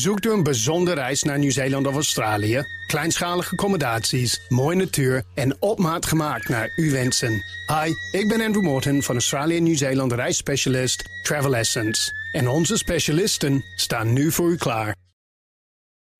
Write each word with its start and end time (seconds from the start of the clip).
Zoekt 0.00 0.26
u 0.26 0.32
een 0.32 0.42
bijzondere 0.42 1.00
reis 1.00 1.22
naar 1.22 1.38
Nieuw-Zeeland 1.38 1.86
of 1.86 1.94
Australië? 1.94 2.62
Kleinschalige 2.86 3.50
accommodaties, 3.50 4.46
mooie 4.48 4.76
natuur 4.76 5.22
en 5.34 5.56
op 5.62 5.78
maat 5.78 6.06
gemaakt 6.06 6.48
naar 6.48 6.72
uw 6.76 6.90
wensen. 6.90 7.30
Hi, 7.66 8.18
ik 8.18 8.28
ben 8.28 8.40
Andrew 8.40 8.62
Morton 8.62 9.02
van 9.02 9.14
Australië 9.14 9.60
Nieuw-Zeeland 9.60 10.12
reisspecialist 10.12 11.04
Travel 11.22 11.56
Essence. 11.56 12.12
En 12.32 12.48
onze 12.48 12.76
specialisten 12.76 13.64
staan 13.76 14.12
nu 14.12 14.30
voor 14.30 14.50
u 14.50 14.56
klaar. 14.56 14.96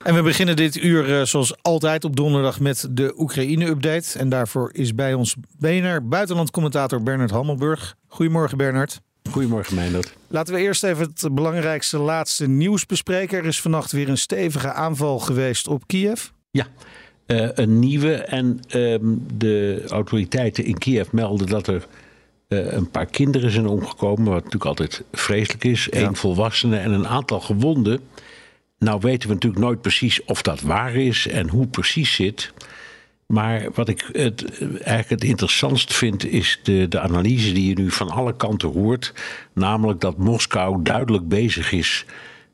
En 0.04 0.14
we 0.14 0.22
beginnen 0.22 0.56
dit 0.56 0.77
uur 0.77 1.18
eh, 1.18 1.27
zoals 1.27 1.62
altijd 1.62 2.04
op 2.04 2.16
donderdag 2.16 2.61
met 2.61 2.86
de 2.91 3.14
Oekraïne-update. 3.16 4.18
En 4.18 4.29
daarvoor 4.29 4.70
is 4.72 4.95
bij 4.95 5.14
ons 5.14 5.36
BNR 5.59 6.09
buitenlandcommentator 6.09 7.02
Bernard 7.02 7.30
Hammelburg. 7.30 7.95
Goedemorgen 8.06 8.56
Bernard. 8.56 9.00
Goedemorgen 9.30 9.75
Meindert. 9.75 10.16
Laten 10.29 10.54
we 10.54 10.61
eerst 10.61 10.84
even 10.84 11.12
het 11.14 11.34
belangrijkste 11.34 11.98
laatste 11.98 12.48
nieuws 12.48 12.86
bespreken. 12.86 13.38
Er 13.38 13.46
is 13.46 13.61
vannacht 13.61 13.93
weer 13.93 14.09
een 14.09 14.18
stevige 14.18 14.73
aanval 14.73 15.19
geweest 15.19 15.69
op 15.69 15.87
Kiev. 15.87 16.28
Ja, 16.50 16.66
uh, 17.27 17.48
een 17.55 17.78
nieuwe. 17.78 18.14
En 18.14 18.60
uh, 18.66 18.97
de 19.37 19.84
autoriteiten 19.88 20.64
in 20.64 20.78
Kiev 20.78 21.10
melden 21.10 21.47
dat 21.47 21.66
er 21.66 21.87
uh, 22.48 22.73
een 22.73 22.91
paar 22.91 23.06
kinderen 23.06 23.50
zijn 23.50 23.66
omgekomen. 23.66 24.24
Wat 24.24 24.34
natuurlijk 24.34 24.64
altijd 24.64 25.02
vreselijk 25.12 25.64
is. 25.64 25.88
Ja. 25.91 26.00
Eén 26.00 26.16
volwassene 26.16 26.77
en 26.77 26.92
een 26.92 27.09
aantal 27.09 27.41
gewonden. 27.41 28.00
Nou 28.78 29.00
weten 29.00 29.28
we 29.28 29.34
natuurlijk 29.34 29.62
nooit 29.62 29.80
precies 29.80 30.25
of 30.25 30.42
dat 30.42 30.61
waar 30.61 30.95
is 30.95 31.27
en 31.27 31.48
hoe 31.48 31.66
precies 31.66 32.14
zit. 32.14 32.52
Maar 33.27 33.69
wat 33.74 33.88
ik 33.88 34.09
het, 34.12 34.59
eigenlijk 34.60 35.09
het 35.09 35.24
interessantst 35.24 35.95
vind, 35.95 36.27
is 36.27 36.60
de, 36.62 36.88
de 36.88 37.01
analyse 37.01 37.52
die 37.52 37.69
je 37.69 37.74
nu 37.74 37.91
van 37.91 38.10
alle 38.10 38.37
kanten 38.37 38.69
hoort. 38.69 39.12
Namelijk 39.52 40.00
dat 40.00 40.19
Moskou 40.19 40.83
duidelijk 40.83 41.28
bezig 41.28 41.73
is 41.73 42.05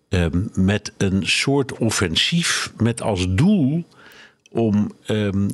um, 0.08 0.50
met 0.54 0.92
een 0.96 1.26
soort 1.26 1.78
offensief 1.78 2.72
met 2.76 3.02
als 3.02 3.26
doel 3.28 3.84
om 4.50 4.90
um, 5.06 5.48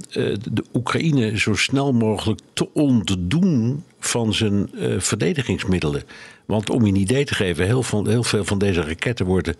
de 0.52 0.64
Oekraïne 0.74 1.38
zo 1.38 1.54
snel 1.54 1.92
mogelijk 1.92 2.40
te 2.52 2.72
ontdoen 2.72 3.84
van 4.00 4.34
zijn 4.34 4.70
uh, 4.74 5.00
verdedigingsmiddelen. 5.00 6.02
Want 6.44 6.70
om 6.70 6.86
je 6.86 6.92
een 6.92 7.00
idee 7.00 7.24
te 7.24 7.34
geven, 7.34 7.64
heel, 7.64 7.82
van, 7.82 8.08
heel 8.08 8.22
veel 8.22 8.44
van 8.44 8.58
deze 8.58 8.82
raketten 8.82 9.26
worden 9.26 9.56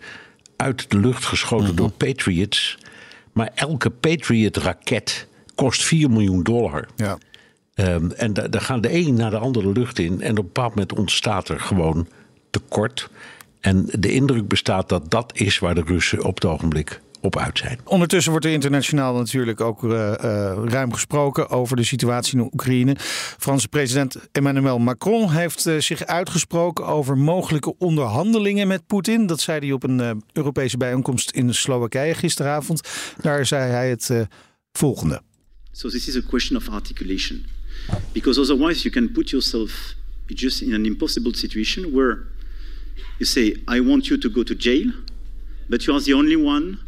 uit 0.55 0.91
de 0.91 0.99
lucht 0.99 1.25
geschoten 1.25 1.67
-hmm. 1.67 1.75
door 1.75 1.91
Patriots. 1.91 2.77
Maar 3.31 3.51
elke 3.55 3.89
Patriot-raket 3.89 5.27
kost 5.57 5.83
4 5.83 6.09
miljoen 6.09 6.43
dollar. 6.43 6.87
Ja. 6.95 7.17
Um, 7.75 8.11
en 8.11 8.33
daar 8.33 8.61
gaan 8.61 8.81
de 8.81 8.93
een 8.93 9.13
naar 9.13 9.29
de 9.29 9.37
andere 9.37 9.71
lucht 9.71 9.99
in. 9.99 10.21
En 10.21 10.31
op 10.31 10.37
een 10.37 10.43
bepaald 10.43 10.69
moment 10.69 10.93
ontstaat 10.93 11.49
er 11.49 11.59
gewoon 11.59 12.07
tekort. 12.49 13.09
En 13.59 13.89
de 13.99 14.11
indruk 14.11 14.47
bestaat 14.47 14.89
dat 14.89 15.11
dat 15.11 15.31
is 15.35 15.59
waar 15.59 15.75
de 15.75 15.83
Russen 15.85 16.23
op 16.23 16.35
het 16.35 16.45
ogenblik 16.45 17.01
op 17.21 17.37
uit 17.37 17.57
zijn. 17.57 17.79
Ondertussen 17.83 18.31
wordt 18.31 18.45
er 18.45 18.51
internationaal 18.51 19.13
natuurlijk 19.13 19.61
ook 19.61 19.83
uh, 19.83 19.91
uh, 19.91 20.13
ruim 20.65 20.93
gesproken 20.93 21.49
over 21.49 21.75
de 21.75 21.83
situatie 21.83 22.37
in 22.37 22.49
Oekraïne. 22.53 22.95
Franse 23.37 23.67
president 23.67 24.17
Emmanuel 24.31 24.79
Macron 24.79 25.31
heeft 25.31 25.67
uh, 25.67 25.79
zich 25.79 26.05
uitgesproken 26.05 26.85
over 26.85 27.17
mogelijke 27.17 27.77
onderhandelingen 27.77 28.67
met 28.67 28.87
Poetin. 28.87 29.25
Dat 29.25 29.39
zei 29.39 29.59
hij 29.59 29.71
op 29.71 29.83
een 29.83 30.23
Europese 30.33 30.77
bijeenkomst 30.77 31.31
in 31.31 31.53
Slowakije 31.53 32.13
gisteravond. 32.13 32.81
Daar 33.21 33.45
zei 33.45 33.71
hij 33.71 33.89
het 33.89 34.11
volgende. 34.71 35.21
So 35.77 35.91
this 35.91 36.07
is 36.07 36.15
a 36.15 36.23
question 36.23 36.57
of 36.57 36.67
articulation. 36.69 37.45
Because 38.11 38.39
otherwise 38.39 38.83
you 38.83 38.89
can 38.89 39.09
put 39.13 39.31
yourself 39.31 39.93
just 40.27 40.63
in 40.63 40.73
an 40.73 40.87
impossible 40.87 41.33
situation 41.33 41.93
where 41.93 42.23
you 43.19 43.27
say, 43.27 43.57
I 43.67 43.79
want 43.81 44.09
you 44.09 44.17
to 44.17 44.27
go 44.27 44.41
to 44.41 44.55
jail, 44.55 44.91
but 45.69 45.85
you 45.85 45.93
are 45.93 45.99
the 45.99 46.13
only 46.13 46.35
one 46.35 46.79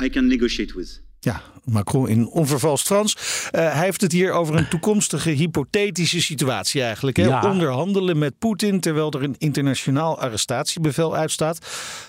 I 0.00 0.08
can 0.08 0.28
negotiate 0.28 0.74
with. 0.74 0.98
Ja, 1.24 1.40
Macron 1.64 2.08
in 2.08 2.28
onvervalst 2.28 2.86
Frans. 2.86 3.16
Uh, 3.16 3.72
hij 3.72 3.84
heeft 3.84 4.00
het 4.00 4.12
hier 4.12 4.32
over 4.32 4.54
een 4.54 4.68
toekomstige 4.68 5.30
hypothetische 5.30 6.20
situatie 6.20 6.82
eigenlijk. 6.82 7.16
Hè? 7.16 7.24
Ja. 7.24 7.50
Onderhandelen 7.50 8.18
met 8.18 8.38
Poetin 8.38 8.80
terwijl 8.80 9.10
er 9.12 9.22
een 9.22 9.34
internationaal 9.38 10.18
arrestatiebevel 10.18 11.16
uitstaat. 11.16 11.58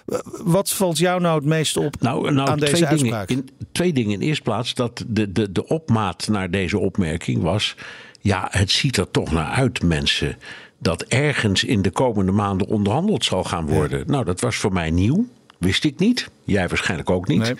Uh, 0.07 0.19
wat 0.43 0.69
valt 0.69 0.97
jou 0.97 1.21
nou 1.21 1.35
het 1.35 1.45
meest 1.45 1.77
op 1.77 2.01
nou, 2.01 2.31
nou, 2.31 2.49
aan 2.49 2.59
deze 2.59 2.87
uitspraak? 2.87 3.27
Dingen, 3.27 3.49
in, 3.59 3.67
twee 3.71 3.93
dingen. 3.93 4.11
In 4.11 4.19
de 4.19 4.25
eerste 4.25 4.43
plaats 4.43 4.73
dat 4.73 5.03
de, 5.07 5.31
de, 5.31 5.51
de 5.51 5.67
opmaat 5.67 6.27
naar 6.27 6.51
deze 6.51 6.79
opmerking 6.79 7.41
was... 7.41 7.75
ja, 8.21 8.47
het 8.51 8.71
ziet 8.71 8.97
er 8.97 9.11
toch 9.11 9.31
naar 9.31 9.51
uit, 9.51 9.83
mensen... 9.83 10.37
dat 10.79 11.01
ergens 11.01 11.63
in 11.63 11.81
de 11.81 11.91
komende 11.91 12.31
maanden 12.31 12.67
onderhandeld 12.67 13.25
zal 13.25 13.43
gaan 13.43 13.65
worden. 13.65 13.99
Ja. 13.99 14.05
Nou, 14.07 14.25
dat 14.25 14.41
was 14.41 14.55
voor 14.55 14.73
mij 14.73 14.91
nieuw. 14.91 15.25
Wist 15.57 15.83
ik 15.83 15.99
niet. 15.99 16.29
Jij 16.43 16.67
waarschijnlijk 16.67 17.09
ook 17.09 17.27
niet. 17.27 17.39
Nee. 17.39 17.55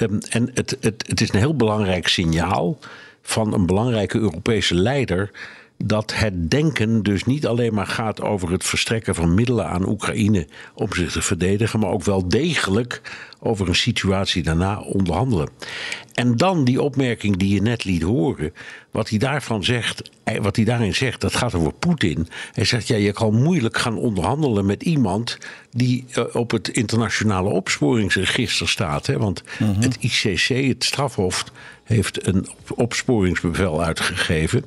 Um, 0.00 0.18
en 0.30 0.50
het, 0.54 0.76
het, 0.80 1.04
het 1.08 1.20
is 1.20 1.32
een 1.32 1.38
heel 1.38 1.56
belangrijk 1.56 2.08
signaal 2.08 2.78
van 3.22 3.52
een 3.52 3.66
belangrijke 3.66 4.18
Europese 4.18 4.74
leider. 4.74 5.30
Dat 5.78 6.14
het 6.14 6.50
denken 6.50 7.02
dus 7.02 7.24
niet 7.24 7.46
alleen 7.46 7.74
maar 7.74 7.86
gaat 7.86 8.20
over 8.20 8.50
het 8.50 8.64
verstrekken 8.64 9.14
van 9.14 9.34
middelen 9.34 9.66
aan 9.68 9.88
Oekraïne 9.88 10.46
om 10.74 10.92
zich 10.92 11.12
te 11.12 11.22
verdedigen, 11.22 11.80
maar 11.80 11.90
ook 11.90 12.04
wel 12.04 12.28
degelijk 12.28 13.00
over 13.40 13.68
een 13.68 13.74
situatie 13.74 14.42
daarna 14.42 14.80
onderhandelen. 14.80 15.48
En 16.14 16.36
dan 16.36 16.64
die 16.64 16.82
opmerking 16.82 17.36
die 17.36 17.54
je 17.54 17.62
net 17.62 17.84
liet 17.84 18.02
horen, 18.02 18.52
wat 18.90 19.08
hij 19.08 19.18
daarvan 19.18 19.64
zegt, 19.64 20.10
wat 20.40 20.56
hij 20.56 20.64
daarin 20.64 20.94
zegt, 20.94 21.20
dat 21.20 21.36
gaat 21.36 21.54
over 21.54 21.72
Poetin. 21.72 22.28
Hij 22.52 22.64
zegt, 22.64 22.86
ja, 22.86 22.96
je 22.96 23.12
kan 23.12 23.42
moeilijk 23.42 23.78
gaan 23.78 23.96
onderhandelen 23.96 24.66
met 24.66 24.82
iemand 24.82 25.38
die 25.70 26.04
uh, 26.18 26.24
op 26.32 26.50
het 26.50 26.68
internationale 26.68 27.48
opsporingsregister 27.48 28.68
staat. 28.68 29.06
Hè? 29.06 29.18
Want 29.18 29.42
-huh. 29.58 29.80
het 29.80 29.96
ICC, 30.00 30.48
het 30.48 30.84
strafhof, 30.84 31.44
heeft 31.84 32.26
een 32.26 32.46
opsporingsbevel 32.74 33.82
uitgegeven. 33.82 34.64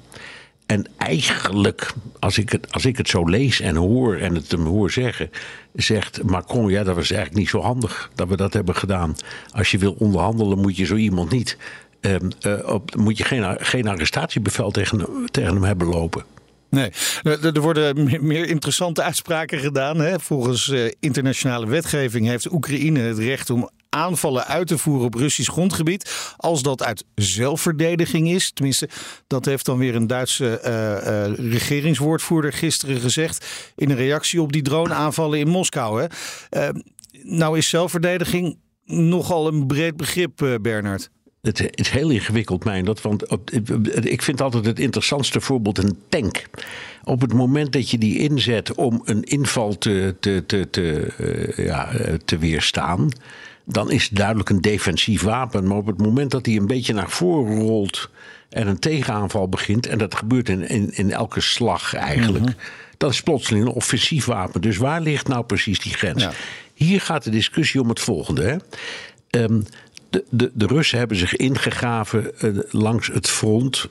En 0.67 0.85
eigenlijk, 0.97 1.93
als 2.19 2.37
ik, 2.37 2.49
het, 2.49 2.71
als 2.71 2.85
ik 2.85 2.97
het 2.97 3.09
zo 3.09 3.25
lees 3.25 3.59
en 3.59 3.75
hoor 3.75 4.15
en 4.15 4.35
het 4.35 4.51
hem 4.51 4.65
hoor 4.65 4.91
zeggen, 4.91 5.29
zegt 5.73 6.23
Macron: 6.23 6.69
ja, 6.69 6.83
dat 6.83 6.95
was 6.95 7.11
eigenlijk 7.11 7.39
niet 7.39 7.49
zo 7.49 7.61
handig 7.61 8.11
dat 8.15 8.27
we 8.27 8.35
dat 8.35 8.53
hebben 8.53 8.75
gedaan. 8.75 9.15
Als 9.51 9.71
je 9.71 9.77
wil 9.77 9.95
onderhandelen, 9.99 10.59
moet 10.59 10.77
je 10.77 10.85
zo 10.85 10.95
iemand 10.95 11.31
niet. 11.31 11.57
Um, 12.01 12.29
uh, 12.41 12.73
op, 12.73 12.95
moet 12.95 13.17
je 13.17 13.23
geen, 13.23 13.57
geen 13.59 13.87
arrestatiebevel 13.87 14.71
tegen, 14.71 15.07
tegen 15.31 15.53
hem 15.53 15.63
hebben 15.63 15.87
lopen. 15.87 16.25
Nee, 16.69 16.91
er 17.23 17.61
worden 17.61 18.03
meer 18.27 18.47
interessante 18.47 19.01
uitspraken 19.03 19.59
gedaan. 19.59 19.99
Hè. 19.99 20.19
Volgens 20.19 20.67
uh, 20.67 20.91
internationale 20.99 21.67
wetgeving 21.67 22.27
heeft 22.27 22.51
Oekraïne 22.51 22.99
het 22.99 23.17
recht 23.17 23.49
om 23.49 23.69
aanvallen 23.89 24.45
uit 24.45 24.67
te 24.67 24.77
voeren 24.77 25.05
op 25.05 25.13
Russisch 25.13 25.51
grondgebied. 25.51 26.33
Als 26.37 26.61
dat 26.61 26.83
uit 26.83 27.05
zelfverdediging 27.15 28.29
is. 28.29 28.51
Tenminste, 28.51 28.89
dat 29.27 29.45
heeft 29.45 29.65
dan 29.65 29.77
weer 29.77 29.95
een 29.95 30.07
Duitse 30.07 30.61
uh, 30.65 31.51
regeringswoordvoerder 31.51 32.53
gisteren 32.53 32.99
gezegd. 32.99 33.45
In 33.75 33.89
een 33.89 33.95
reactie 33.95 34.41
op 34.41 34.53
die 34.53 34.61
droneaanvallen 34.61 35.39
in 35.39 35.47
Moskou. 35.47 36.01
Hè. 36.01 36.07
Uh, 36.69 36.81
nou 37.23 37.57
is 37.57 37.69
zelfverdediging 37.69 38.57
nogal 38.85 39.47
een 39.47 39.67
breed 39.67 39.97
begrip, 39.97 40.57
Bernard. 40.61 41.09
Het 41.41 41.77
is 41.79 41.89
heel 41.89 42.09
ingewikkeld, 42.09 42.63
mijn 42.63 42.85
dat. 42.85 43.01
Want 43.01 43.23
ik 44.05 44.21
vind 44.21 44.41
altijd 44.41 44.65
het 44.65 44.79
interessantste 44.79 45.41
voorbeeld 45.41 45.77
een 45.77 45.97
tank. 46.09 46.45
Op 47.03 47.21
het 47.21 47.33
moment 47.33 47.71
dat 47.71 47.89
je 47.89 47.97
die 47.97 48.19
inzet 48.19 48.75
om 48.75 49.01
een 49.05 49.23
inval 49.23 49.77
te, 49.77 50.15
te, 50.19 50.43
te, 50.45 50.67
te, 50.69 51.53
ja, 51.55 51.89
te 52.25 52.37
weerstaan 52.37 53.09
dan 53.69 53.91
is 53.91 54.03
het 54.03 54.15
duidelijk 54.15 54.49
een 54.49 54.61
defensief 54.61 55.21
wapen. 55.21 55.67
Maar 55.67 55.77
op 55.77 55.85
het 55.85 56.01
moment 56.01 56.31
dat 56.31 56.45
hij 56.45 56.55
een 56.55 56.67
beetje 56.67 56.93
naar 56.93 57.09
voren 57.09 57.59
rolt 57.59 58.09
en 58.49 58.67
een 58.67 58.79
tegenaanval 58.79 59.49
begint, 59.49 59.87
en 59.87 59.97
dat 59.97 60.15
gebeurt 60.15 60.49
in, 60.49 60.67
in, 60.69 60.91
in 60.93 61.11
elke 61.11 61.41
slag 61.41 61.93
eigenlijk, 61.93 62.45
mm 62.45 62.51
-hmm. 62.51 62.61
dat 62.97 63.11
is 63.11 63.21
plotseling 63.21 63.65
een 63.65 63.71
offensief 63.71 64.25
wapen. 64.25 64.61
Dus 64.61 64.77
waar 64.77 65.01
ligt 65.01 65.27
nou 65.27 65.45
precies 65.45 65.79
die 65.79 65.93
grens? 65.93 66.23
Ja. 66.23 66.31
Hier 66.73 67.01
gaat 67.01 67.23
de 67.23 67.29
discussie 67.29 67.81
om 67.81 67.89
het 67.89 67.99
volgende. 67.99 68.43
Hè? 68.43 68.57
Um, 69.43 69.65
de, 70.09 70.23
de, 70.29 70.51
de 70.53 70.65
Russen 70.65 70.97
hebben 70.97 71.17
zich 71.17 71.35
ingegraven 71.35 72.31
uh, 72.41 72.59
langs 72.69 73.07
het 73.07 73.29
front. 73.29 73.89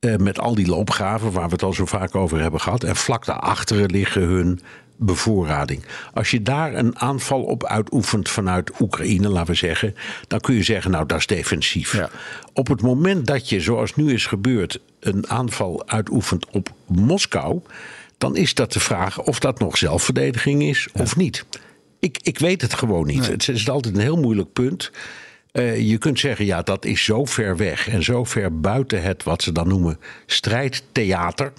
Uh, 0.00 0.16
met 0.16 0.38
al 0.38 0.54
die 0.54 0.66
loopgraven 0.66 1.32
waar 1.32 1.46
we 1.46 1.52
het 1.52 1.62
al 1.62 1.72
zo 1.72 1.86
vaak 1.86 2.14
over 2.14 2.40
hebben 2.40 2.60
gehad. 2.60 2.84
En 2.84 2.96
vlak 2.96 3.24
daarachter 3.24 3.90
liggen 3.90 4.22
hun 4.22 4.60
bevoorrading. 5.04 5.84
Als 6.14 6.30
je 6.30 6.42
daar 6.42 6.74
een 6.74 6.98
aanval 6.98 7.42
op 7.42 7.66
uitoefent 7.66 8.28
vanuit 8.28 8.80
Oekraïne, 8.80 9.28
laten 9.28 9.50
we 9.50 9.58
zeggen, 9.58 9.94
dan 10.28 10.40
kun 10.40 10.54
je 10.54 10.62
zeggen, 10.62 10.90
nou 10.90 11.06
dat 11.06 11.18
is 11.18 11.26
defensief. 11.26 11.96
Ja. 11.96 12.10
Op 12.52 12.68
het 12.68 12.82
moment 12.82 13.26
dat 13.26 13.48
je, 13.48 13.60
zoals 13.60 13.94
nu 13.94 14.12
is 14.12 14.26
gebeurd, 14.26 14.80
een 15.00 15.28
aanval 15.28 15.88
uitoefent 15.88 16.46
op 16.50 16.72
Moskou, 16.86 17.60
dan 18.18 18.36
is 18.36 18.54
dat 18.54 18.72
de 18.72 18.80
vraag 18.80 19.22
of 19.22 19.38
dat 19.38 19.58
nog 19.58 19.78
zelfverdediging 19.78 20.62
is 20.62 20.88
ja. 20.94 21.02
of 21.02 21.16
niet. 21.16 21.44
Ik, 21.98 22.18
ik 22.22 22.38
weet 22.38 22.62
het 22.62 22.74
gewoon 22.74 23.06
niet. 23.06 23.20
Nee. 23.20 23.30
Het 23.30 23.48
is 23.48 23.68
altijd 23.68 23.94
een 23.94 24.00
heel 24.00 24.20
moeilijk 24.20 24.52
punt. 24.52 24.90
Uh, 25.52 25.90
je 25.90 25.98
kunt 25.98 26.18
zeggen, 26.18 26.44
ja, 26.44 26.62
dat 26.62 26.84
is 26.84 27.04
zo 27.04 27.24
ver 27.24 27.56
weg 27.56 27.88
en 27.88 28.02
zo 28.02 28.24
ver 28.24 28.60
buiten 28.60 29.02
het 29.02 29.22
wat 29.22 29.42
ze 29.42 29.52
dan 29.52 29.68
noemen 29.68 29.98
strijdtheater, 30.26 31.52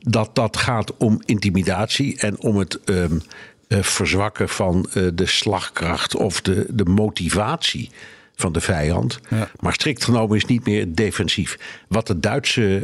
dat 0.00 0.34
dat 0.34 0.56
gaat 0.56 0.96
om 0.96 1.22
intimidatie 1.24 2.18
en 2.18 2.40
om 2.40 2.56
het 2.56 2.78
um, 2.84 3.20
uh, 3.68 3.82
verzwakken 3.82 4.48
van 4.48 4.86
uh, 4.94 5.08
de 5.14 5.26
slagkracht 5.26 6.16
of 6.16 6.40
de, 6.40 6.66
de 6.70 6.84
motivatie 6.84 7.90
van 8.34 8.52
de 8.52 8.60
vijand. 8.60 9.20
Ja. 9.30 9.50
Maar 9.60 9.72
strikt 9.72 10.04
genomen 10.04 10.36
is 10.36 10.44
niet 10.44 10.66
meer 10.66 10.94
defensief. 10.94 11.58
Wat 11.88 12.06
de 12.06 12.20
Duitse 12.20 12.78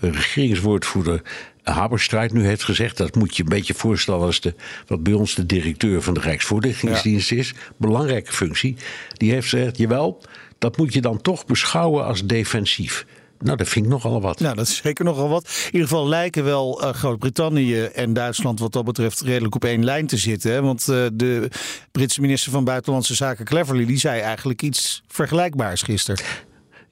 regeringswoordvoerder 0.00 1.22
Haberstrijd 1.62 2.32
nu 2.32 2.44
heeft 2.44 2.64
gezegd, 2.64 2.96
dat 2.96 3.14
moet 3.14 3.36
je 3.36 3.42
een 3.42 3.48
beetje 3.48 3.74
voorstellen 3.74 4.26
als 4.26 4.40
de, 4.40 4.54
wat 4.86 5.02
bij 5.02 5.12
ons 5.12 5.34
de 5.34 5.46
directeur 5.46 6.02
van 6.02 6.14
de 6.14 6.20
Rijksvoorlichtingsdienst 6.20 7.28
ja. 7.28 7.36
is. 7.36 7.54
Belangrijke 7.76 8.32
functie. 8.32 8.76
Die 9.12 9.32
heeft 9.32 9.48
gezegd, 9.48 9.78
jawel, 9.78 10.22
dat 10.58 10.76
moet 10.76 10.92
je 10.92 11.00
dan 11.00 11.20
toch 11.20 11.46
beschouwen 11.46 12.04
als 12.04 12.26
defensief. 12.26 13.06
Nou, 13.42 13.56
dat 13.56 13.68
vind 13.68 13.84
ik 13.84 13.90
nogal 13.90 14.20
wat. 14.20 14.40
Nou, 14.40 14.54
dat 14.54 14.66
is 14.66 14.76
zeker 14.76 15.04
nogal 15.04 15.28
wat. 15.28 15.44
In 15.44 15.72
ieder 15.72 15.88
geval 15.88 16.08
lijken 16.08 16.44
wel 16.44 16.84
uh, 16.84 16.92
Groot-Brittannië 16.92 17.82
en 17.82 18.12
Duitsland 18.12 18.60
wat 18.60 18.72
dat 18.72 18.84
betreft 18.84 19.20
redelijk 19.20 19.54
op 19.54 19.64
één 19.64 19.84
lijn 19.84 20.06
te 20.06 20.16
zitten. 20.16 20.52
Hè? 20.52 20.62
Want 20.62 20.86
uh, 20.90 21.06
de 21.12 21.48
Britse 21.92 22.20
minister 22.20 22.52
van 22.52 22.64
Buitenlandse 22.64 23.14
Zaken 23.14 23.44
Cleverly, 23.44 23.86
die 23.86 23.98
zei 23.98 24.20
eigenlijk 24.20 24.62
iets 24.62 25.02
vergelijkbaars 25.08 25.82
gisteren. 25.82 26.24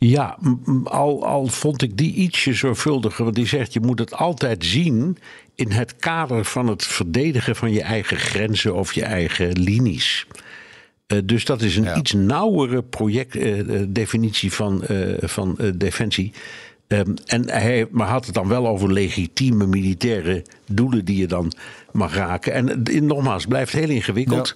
Ja, 0.05 0.39
al, 0.85 1.27
al 1.27 1.47
vond 1.47 1.83
ik 1.83 1.97
die 1.97 2.15
ietsje 2.15 2.55
zorgvuldiger. 2.55 3.25
Want 3.25 3.37
die 3.37 3.47
zegt, 3.47 3.73
je 3.73 3.81
moet 3.81 3.99
het 3.99 4.15
altijd 4.15 4.65
zien 4.65 5.19
in 5.55 5.71
het 5.71 5.97
kader 5.97 6.45
van 6.45 6.67
het 6.67 6.87
verdedigen 6.87 7.57
van 7.57 7.73
je 7.73 7.83
eigen 7.83 8.17
grenzen 8.17 8.75
of 8.75 8.93
je 8.93 9.03
eigen 9.03 9.59
linies. 9.59 10.27
Uh, 11.13 11.19
dus 11.25 11.45
dat 11.45 11.63
is 11.63 11.77
een 11.77 11.85
ja. 11.85 11.97
iets 11.97 12.13
nauwere 12.13 12.83
projectdefinitie 12.83 14.51
uh, 14.51 14.55
van, 14.57 14.85
uh, 14.91 15.15
van 15.21 15.59
defensie. 15.75 16.33
Um, 16.87 17.15
en 17.27 17.51
hij 17.51 17.87
maar 17.91 18.09
had 18.09 18.27
het 18.27 18.35
dan 18.35 18.49
wel 18.49 18.69
over 18.69 18.93
legitieme 18.93 19.67
militaire 19.67 20.45
doelen 20.67 21.05
die 21.05 21.17
je 21.17 21.27
dan 21.27 21.53
mag 21.93 22.15
raken. 22.15 22.53
En 22.53 22.83
nogmaals, 23.07 23.41
het 23.41 23.51
blijft 23.51 23.73
heel 23.73 23.89
ingewikkeld. 23.89 24.55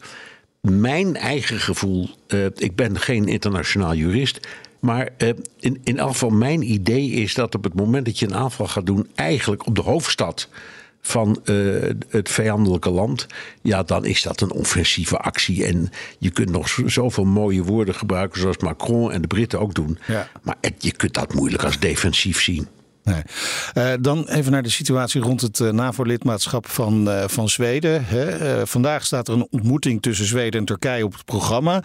Ja. 0.61 0.71
Mijn 0.71 1.17
eigen 1.17 1.61
gevoel, 1.61 2.09
ik 2.57 2.77
ben 2.77 2.99
geen 2.99 3.27
internationaal 3.27 3.95
jurist. 3.95 4.49
Maar 4.85 5.09
uh, 5.19 5.29
in, 5.61 5.81
in 5.85 5.99
elk 5.99 6.11
geval, 6.11 6.31
mijn 6.31 6.73
idee 6.73 7.11
is 7.11 7.35
dat 7.35 7.55
op 7.55 7.65
het 7.65 7.75
moment 7.75 8.05
dat 8.05 8.19
je 8.19 8.27
een 8.27 8.35
aanval 8.35 8.67
gaat 8.67 8.87
doen, 8.87 9.09
eigenlijk 9.15 9.67
op 9.67 9.75
de 9.75 9.83
hoofdstad 9.83 10.49
van 11.01 11.41
uh, 11.45 11.91
het 12.09 12.29
vijandelijke 12.29 12.91
land, 12.91 13.27
ja, 13.63 13.83
dan 13.83 14.05
is 14.05 14.23
dat 14.23 14.41
een 14.41 14.51
offensieve 14.51 15.19
actie. 15.19 15.65
En 15.65 15.91
je 16.19 16.31
kunt 16.31 16.51
nog 16.51 16.79
zoveel 16.87 17.25
mooie 17.25 17.63
woorden 17.63 17.95
gebruiken, 17.95 18.41
zoals 18.41 18.57
Macron 18.57 19.13
en 19.13 19.21
de 19.21 19.27
Britten 19.27 19.61
ook 19.61 19.75
doen. 19.75 19.99
Ja. 20.07 20.29
Maar 20.43 20.57
het, 20.61 20.75
je 20.79 20.93
kunt 20.93 21.15
dat 21.15 21.35
moeilijk 21.35 21.63
als 21.63 21.79
defensief 21.79 22.43
zien. 22.43 22.69
Nee. 23.05 23.23
Uh, 23.75 23.93
dan 24.01 24.29
even 24.29 24.53
naar 24.53 24.63
de 24.63 24.71
situatie 24.71 25.21
rond 25.21 25.41
het 25.41 25.59
uh, 25.59 25.71
NAVO-lidmaatschap 25.71 26.69
van, 26.69 27.09
uh, 27.09 27.25
van 27.27 27.49
Zweden. 27.49 28.05
Hè. 28.05 28.67
vandaag 28.67 29.05
staat 29.05 29.29
er 29.29 29.35
een 29.35 29.47
ontmoeting 29.51 30.03
tussen 30.03 30.27
Zweden 30.27 30.61
en 30.61 30.67
Turkije 30.67 31.05
op 31.05 31.13
het 31.13 31.25
programma. 31.25 31.83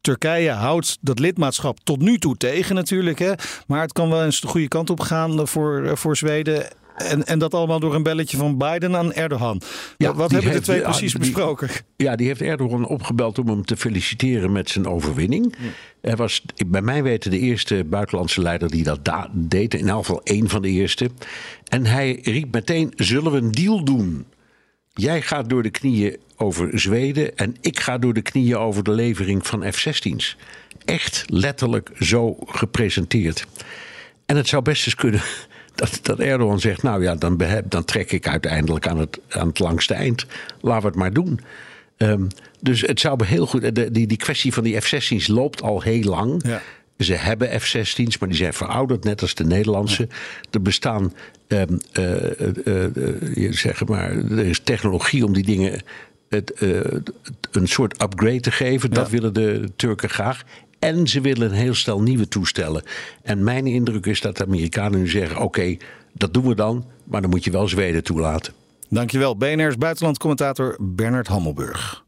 Turkije 0.00 0.50
houdt 0.50 0.98
dat 1.00 1.18
lidmaatschap 1.18 1.78
tot 1.82 2.00
nu 2.00 2.18
toe 2.18 2.36
tegen 2.36 2.74
natuurlijk. 2.74 3.18
Hè. 3.18 3.32
Maar 3.66 3.80
het 3.80 3.92
kan 3.92 4.10
wel 4.10 4.24
eens 4.24 4.40
de 4.40 4.46
goede 4.46 4.68
kant 4.68 4.90
op 4.90 5.00
gaan 5.00 5.48
voor, 5.48 5.98
voor 5.98 6.16
Zweden. 6.16 6.66
En, 7.04 7.26
en 7.26 7.38
dat 7.38 7.54
allemaal 7.54 7.80
door 7.80 7.94
een 7.94 8.02
belletje 8.02 8.36
van 8.36 8.58
Biden 8.58 8.96
aan 8.96 9.12
Erdogan. 9.12 9.60
Ja, 9.96 10.14
Wat 10.14 10.30
hebben 10.30 10.50
heeft, 10.50 10.66
de 10.66 10.72
twee 10.72 10.82
precies 10.82 11.12
die, 11.12 11.20
besproken? 11.20 11.68
Ja, 11.96 12.16
die 12.16 12.26
heeft 12.26 12.42
Erdogan 12.42 12.86
opgebeld 12.86 13.38
om 13.38 13.48
hem 13.48 13.64
te 13.64 13.76
feliciteren 13.76 14.52
met 14.52 14.70
zijn 14.70 14.86
overwinning. 14.86 15.54
Ja. 15.58 15.68
Hij 16.00 16.16
was 16.16 16.42
bij 16.66 16.82
mij 16.82 17.02
weten 17.02 17.30
de 17.30 17.38
eerste 17.38 17.84
buitenlandse 17.84 18.40
leider 18.40 18.70
die 18.70 18.82
dat 18.82 19.28
deed. 19.32 19.74
In 19.74 19.88
elk 19.88 20.04
geval 20.04 20.20
één 20.24 20.48
van 20.48 20.62
de 20.62 20.68
eerste. 20.68 21.10
En 21.68 21.86
hij 21.86 22.18
riep 22.22 22.52
meteen, 22.52 22.92
zullen 22.96 23.32
we 23.32 23.38
een 23.38 23.52
deal 23.52 23.84
doen? 23.84 24.26
Jij 24.94 25.22
gaat 25.22 25.48
door 25.48 25.62
de 25.62 25.70
knieën 25.70 26.16
over 26.36 26.80
Zweden 26.80 27.36
en 27.36 27.56
ik 27.60 27.80
ga 27.80 27.98
door 27.98 28.14
de 28.14 28.22
knieën 28.22 28.56
over 28.56 28.84
de 28.84 28.90
levering 28.90 29.46
van 29.46 29.72
F-16's. 29.72 30.36
Echt 30.84 31.24
letterlijk 31.26 31.90
zo 31.98 32.36
gepresenteerd. 32.46 33.46
En 34.26 34.36
het 34.36 34.48
zou 34.48 34.62
best 34.62 34.86
eens 34.86 34.94
kunnen 34.94 35.22
dat, 35.74 35.98
dat 36.02 36.18
Erdogan 36.18 36.60
zegt: 36.60 36.82
Nou 36.82 37.02
ja, 37.02 37.14
dan, 37.14 37.40
dan 37.64 37.84
trek 37.84 38.12
ik 38.12 38.28
uiteindelijk 38.28 38.86
aan 38.86 38.98
het, 38.98 39.20
aan 39.28 39.48
het 39.48 39.58
langste 39.58 39.94
eind. 39.94 40.26
Laten 40.60 40.82
we 40.82 40.88
het 40.88 40.96
maar 40.96 41.12
doen. 41.12 41.40
Um, 41.96 42.28
dus 42.60 42.80
het 42.80 43.00
zou 43.00 43.24
heel 43.24 43.46
goed. 43.46 43.74
De, 43.74 43.90
die, 43.90 44.06
die 44.06 44.16
kwestie 44.16 44.52
van 44.52 44.64
die 44.64 44.80
F-16's 44.80 45.28
loopt 45.28 45.62
al 45.62 45.82
heel 45.82 46.02
lang. 46.02 46.42
Ja. 46.46 46.62
Ze 46.98 47.14
hebben 47.14 47.60
F-16's, 47.60 48.18
maar 48.18 48.28
die 48.28 48.38
zijn 48.38 48.52
verouderd, 48.52 49.04
net 49.04 49.22
als 49.22 49.34
de 49.34 49.44
Nederlandse. 49.44 50.06
Ja. 50.08 50.16
Er 50.50 50.62
bestaan, 50.62 51.14
um, 51.48 51.78
uh, 51.98 52.12
uh, 52.64 52.86
uh, 53.34 53.52
zeg 53.52 53.86
maar, 53.86 54.10
er 54.10 54.46
is 54.46 54.60
technologie 54.60 55.24
om 55.24 55.32
die 55.32 55.44
dingen 55.44 55.82
het, 56.28 56.52
een 57.50 57.68
soort 57.68 58.02
upgrade 58.02 58.40
te 58.40 58.50
geven. 58.50 58.90
Dat 58.90 59.10
willen 59.10 59.34
de 59.34 59.68
Turken 59.76 60.10
graag. 60.10 60.44
En 60.82 61.06
ze 61.06 61.20
willen 61.20 61.50
een 61.50 61.56
heel 61.56 61.74
stel 61.74 62.02
nieuwe 62.02 62.28
toestellen. 62.28 62.82
En 63.22 63.44
mijn 63.44 63.66
indruk 63.66 64.06
is 64.06 64.20
dat 64.20 64.36
de 64.36 64.44
Amerikanen 64.44 64.98
nu 64.98 65.08
zeggen: 65.08 65.36
oké, 65.36 65.44
okay, 65.44 65.78
dat 66.12 66.34
doen 66.34 66.48
we 66.48 66.54
dan, 66.54 66.86
maar 67.04 67.20
dan 67.20 67.30
moet 67.30 67.44
je 67.44 67.50
wel 67.50 67.68
Zweden 67.68 68.04
toelaten. 68.04 68.52
Dankjewel, 68.88 69.36
BNR's 69.36 69.76
buitenlandcommentator 69.76 70.76
Bernard 70.80 71.26
Hammelburg. 71.26 72.04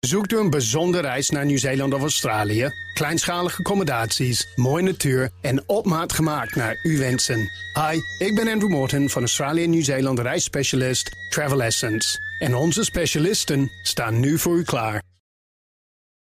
Zoekt 0.00 0.32
u 0.32 0.38
een 0.38 0.50
bijzondere 0.50 1.02
reis 1.02 1.30
naar 1.30 1.44
Nieuw-Zeeland 1.44 1.94
of 1.94 2.00
Australië? 2.00 2.68
Kleinschalige 2.94 3.58
accommodaties, 3.58 4.52
mooie 4.56 4.82
natuur 4.82 5.30
en 5.40 5.62
op 5.66 5.86
maat 5.86 6.12
gemaakt 6.12 6.54
naar 6.54 6.78
uw 6.82 6.98
wensen. 6.98 7.50
Hi, 7.74 8.26
ik 8.26 8.34
ben 8.34 8.48
Andrew 8.48 8.70
Morton 8.70 9.08
van 9.08 9.22
Australië 9.22 9.62
en 9.62 9.70
Nieuw-Zeeland 9.70 10.18
reisspecialist 10.18 11.10
Travel 11.28 11.62
Essence. 11.62 12.18
En 12.38 12.54
onze 12.54 12.84
specialisten 12.84 13.70
staan 13.82 14.20
nu 14.20 14.38
voor 14.38 14.58
u 14.58 14.62
klaar. 14.62 15.09